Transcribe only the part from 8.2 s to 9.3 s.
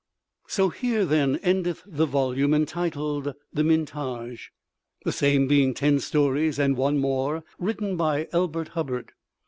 Elbert Hubbard.